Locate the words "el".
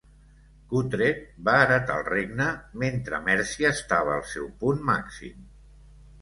2.01-2.07